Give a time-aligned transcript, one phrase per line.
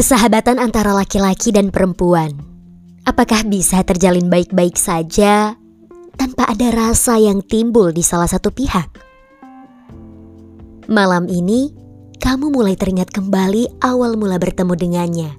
[0.00, 2.32] Persahabatan antara laki-laki dan perempuan,
[3.04, 5.60] apakah bisa terjalin baik-baik saja
[6.16, 8.88] tanpa ada rasa yang timbul di salah satu pihak?
[10.88, 11.76] Malam ini,
[12.16, 15.30] kamu mulai teringat kembali awal mula bertemu dengannya.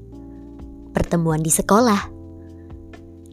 [0.93, 2.13] Pertemuan di sekolah.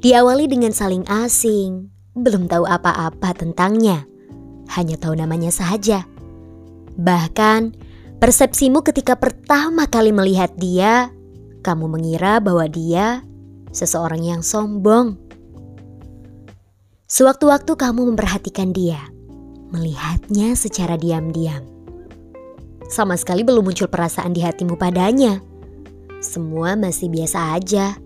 [0.01, 4.09] Diawali dengan saling asing, belum tahu apa-apa tentangnya,
[4.73, 6.09] hanya tahu namanya saja.
[6.97, 7.85] Bahkan,
[8.19, 11.15] Persepsimu ketika pertama kali melihat dia,
[11.69, 13.21] kamu mengira bahwa dia
[13.77, 15.21] seseorang yang sombong.
[17.05, 18.97] Sewaktu-waktu kamu memperhatikan dia,
[19.69, 21.61] melihatnya secara diam-diam.
[22.89, 25.45] Sama sekali belum muncul perasaan di hatimu padanya.
[26.25, 28.01] Semua masih biasa aja.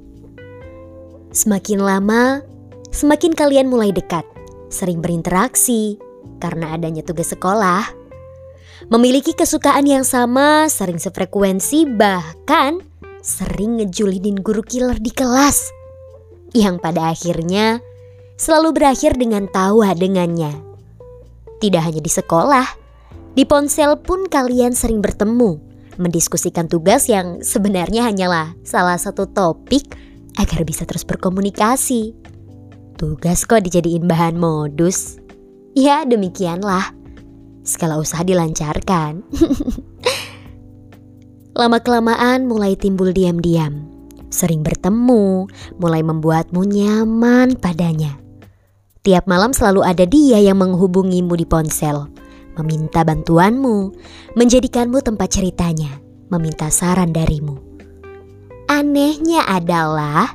[1.30, 2.42] Semakin lama,
[2.90, 4.26] semakin kalian mulai dekat,
[4.74, 6.02] sering berinteraksi
[6.42, 8.02] karena adanya tugas sekolah
[8.90, 12.82] memiliki kesukaan yang sama, sering sefrekuensi, bahkan
[13.22, 15.70] sering ngejulidin guru killer di kelas.
[16.52, 17.80] Yang pada akhirnya
[18.36, 20.52] selalu berakhir dengan tawa dengannya.
[21.62, 22.66] Tidak hanya di sekolah,
[23.32, 25.56] di ponsel pun kalian sering bertemu,
[25.96, 29.94] mendiskusikan tugas yang sebenarnya hanyalah salah satu topik
[30.36, 32.12] agar bisa terus berkomunikasi.
[32.98, 35.22] Tugas kok dijadiin bahan modus?
[35.72, 36.92] Ya demikianlah
[37.62, 39.22] skala usaha dilancarkan.
[41.52, 43.84] Lama-kelamaan mulai timbul diam-diam.
[44.32, 45.44] Sering bertemu,
[45.76, 48.16] mulai membuatmu nyaman padanya.
[49.04, 52.08] Tiap malam selalu ada dia yang menghubungimu di ponsel,
[52.56, 53.92] meminta bantuanmu,
[54.32, 56.00] menjadikanmu tempat ceritanya,
[56.32, 57.60] meminta saran darimu.
[58.72, 60.32] Anehnya adalah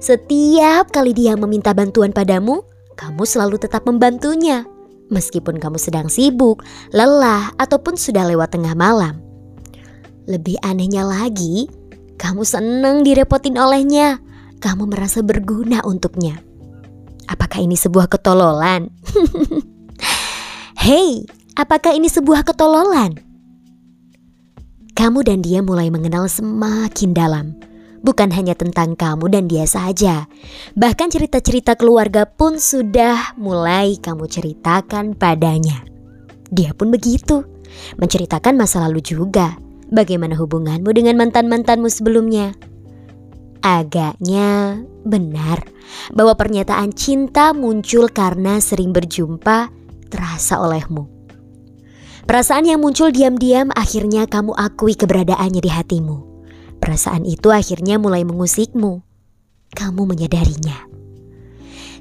[0.00, 2.64] setiap kali dia meminta bantuan padamu,
[2.96, 4.64] kamu selalu tetap membantunya
[5.12, 9.23] meskipun kamu sedang sibuk, lelah, ataupun sudah lewat tengah malam.
[10.24, 11.68] Lebih anehnya lagi,
[12.16, 14.20] kamu senang direpotin olehnya.
[14.60, 16.40] Kamu merasa berguna untuknya.
[17.28, 18.88] Apakah ini sebuah ketololan?
[20.84, 23.20] Hei, apakah ini sebuah ketololan?
[24.96, 27.46] Kamu dan dia mulai mengenal semakin dalam
[28.04, 30.28] bukan hanya tentang kamu dan dia saja.
[30.76, 35.80] Bahkan cerita-cerita keluarga pun sudah mulai kamu ceritakan padanya.
[36.52, 37.42] Dia pun begitu,
[37.96, 39.56] menceritakan masa lalu juga.
[39.92, 42.56] Bagaimana hubunganmu dengan mantan-mantanmu sebelumnya?
[43.64, 45.64] Agaknya benar
[46.12, 49.72] bahwa pernyataan cinta muncul karena sering berjumpa
[50.12, 51.08] terasa olehmu.
[52.24, 56.16] Perasaan yang muncul diam-diam akhirnya kamu akui keberadaannya di hatimu.
[56.80, 59.04] Perasaan itu akhirnya mulai mengusikmu.
[59.72, 60.88] Kamu menyadarinya.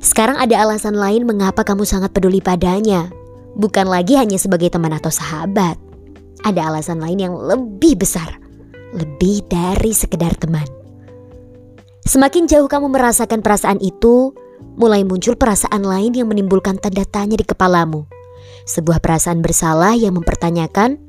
[0.04, 3.08] Sekarang ada alasan lain mengapa kamu sangat peduli padanya.
[3.56, 5.93] Bukan lagi hanya sebagai teman atau sahabat.
[6.44, 8.40] Ada alasan lain yang lebih besar.
[8.94, 10.68] Lebih dari sekedar teman.
[12.04, 14.36] Semakin jauh kamu merasakan perasaan itu,
[14.76, 18.06] mulai muncul perasaan lain yang menimbulkan tanda tanya di kepalamu.
[18.68, 21.00] Sebuah perasaan bersalah yang mempertanyakan,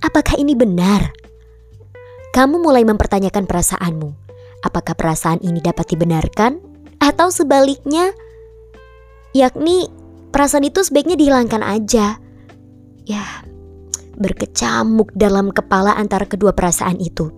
[0.00, 1.12] apakah ini benar?
[2.34, 4.10] kamu mulai mempertanyakan perasaanmu.
[4.66, 6.58] Apakah perasaan ini dapat dibenarkan?
[6.98, 8.10] Atau sebaliknya,
[9.30, 9.86] yakni
[10.34, 12.18] perasaan itu sebaiknya dihilangkan aja.
[13.06, 13.24] Ya,
[14.18, 17.30] berkecamuk dalam kepala antara kedua perasaan itu.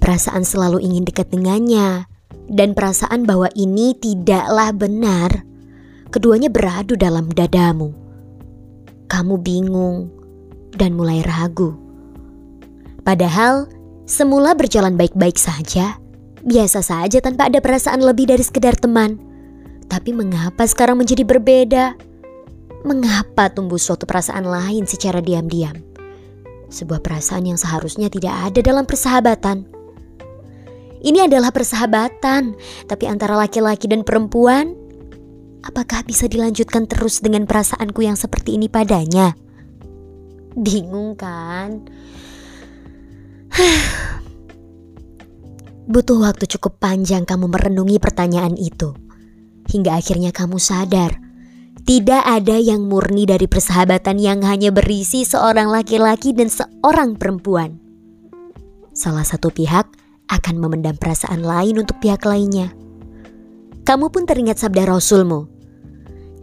[0.00, 2.08] Perasaan selalu ingin dekat dengannya,
[2.50, 5.46] dan perasaan bahwa ini tidaklah benar.
[6.12, 7.96] Keduanya beradu dalam dadamu.
[9.08, 10.12] Kamu bingung
[10.76, 11.76] dan mulai ragu.
[13.00, 13.68] Padahal
[14.04, 15.96] semula berjalan baik-baik saja,
[16.44, 19.16] biasa saja tanpa ada perasaan lebih dari sekedar teman.
[19.88, 21.96] Tapi mengapa sekarang menjadi berbeda?
[22.82, 25.78] Mengapa tumbuh suatu perasaan lain secara diam-diam?
[26.66, 29.70] Sebuah perasaan yang seharusnya tidak ada dalam persahabatan.
[30.98, 32.58] Ini adalah persahabatan,
[32.90, 34.74] tapi antara laki-laki dan perempuan,
[35.62, 39.38] apakah bisa dilanjutkan terus dengan perasaanku yang seperti ini padanya?
[40.58, 41.86] Bingung kan?
[45.92, 48.90] Butuh waktu cukup panjang kamu merenungi pertanyaan itu.
[49.70, 51.21] Hingga akhirnya kamu sadar,
[51.82, 57.82] tidak ada yang murni dari persahabatan yang hanya berisi seorang laki-laki dan seorang perempuan.
[58.94, 59.90] Salah satu pihak
[60.30, 62.70] akan memendam perasaan lain untuk pihak lainnya.
[63.82, 65.50] Kamu pun teringat sabda Rasulmu,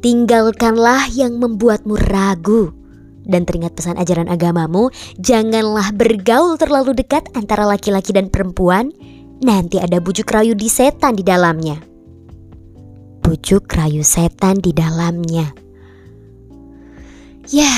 [0.04, 2.76] tinggalkanlah yang membuatmu ragu
[3.24, 4.92] dan teringat pesan ajaran agamamu,
[5.24, 8.92] janganlah bergaul terlalu dekat antara laki-laki dan perempuan,
[9.40, 11.89] nanti ada bujuk rayu di setan di dalamnya.
[13.30, 15.54] Bujuk rayu setan di dalamnya.
[17.46, 17.70] Ya,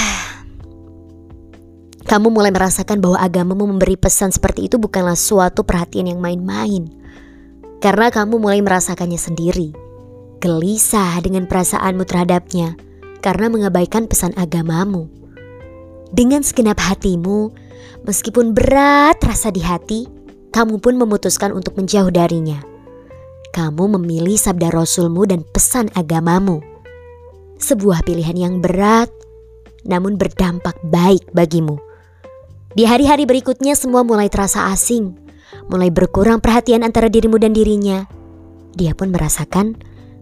[2.07, 6.87] Kamu mulai merasakan bahwa agamamu memberi pesan seperti itu bukanlah suatu perhatian yang main-main.
[7.83, 9.75] Karena kamu mulai merasakannya sendiri.
[10.39, 12.79] Gelisah dengan perasaanmu terhadapnya
[13.19, 15.11] karena mengabaikan pesan agamamu.
[16.15, 17.51] Dengan segenap hatimu,
[18.07, 20.07] meskipun berat rasa di hati,
[20.55, 22.70] kamu pun memutuskan untuk menjauh darinya.
[23.51, 26.63] Kamu memilih sabda Rasulmu dan pesan agamamu.
[27.59, 29.11] Sebuah pilihan yang berat,
[29.83, 31.75] namun berdampak baik bagimu.
[32.71, 35.19] Di hari-hari berikutnya semua mulai terasa asing,
[35.67, 38.07] mulai berkurang perhatian antara dirimu dan dirinya.
[38.71, 39.75] Dia pun merasakan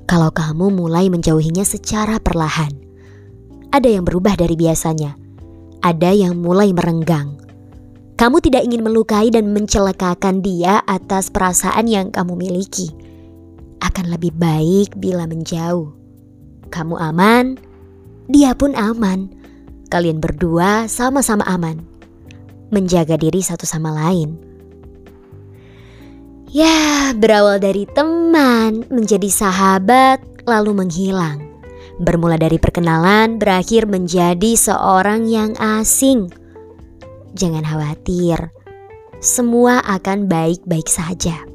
[0.09, 2.73] kalau kamu mulai menjauhinya secara perlahan.
[3.69, 5.13] Ada yang berubah dari biasanya,
[5.85, 7.37] ada yang mulai merenggang.
[8.17, 13.08] Kamu tidak ingin melukai dan mencelakakan dia atas perasaan yang kamu miliki.
[13.79, 15.91] Akan lebih baik bila menjauh.
[16.69, 17.57] Kamu aman,
[18.29, 19.31] dia pun aman.
[19.89, 21.81] Kalian berdua sama-sama aman.
[22.69, 24.37] Menjaga diri satu sama lain.
[26.49, 31.45] Ya, berawal dari teman, menjadi sahabat, lalu menghilang.
[32.01, 36.29] Bermula dari perkenalan, berakhir menjadi seorang yang asing
[37.37, 38.49] Jangan khawatir,
[39.21, 41.48] semua akan baik-baik saja.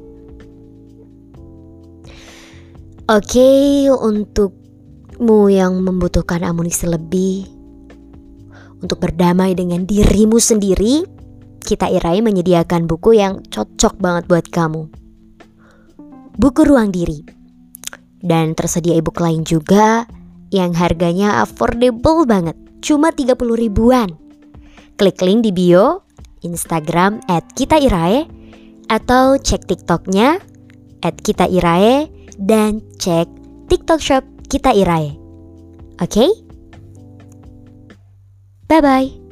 [3.05, 7.45] Oke, untukmu yang membutuhkan amunisi lebih
[8.81, 11.05] untuk berdamai dengan dirimu sendiri,
[11.61, 14.89] kita Irai menyediakan buku yang cocok banget buat kamu.
[16.33, 17.21] Buku Ruang Diri.
[18.25, 20.09] Dan tersedia ebook lain juga
[20.49, 24.17] yang harganya affordable banget, cuma 30 ribuan.
[24.97, 26.01] Klik link di bio
[26.41, 28.25] Instagram at kita irae
[28.89, 30.41] atau cek TikToknya
[31.05, 33.27] at kita irae dan cek
[33.67, 35.15] TikTok Shop kita irae.
[35.99, 36.09] Oke?
[36.11, 36.29] Okay?
[38.65, 39.24] Bye bye.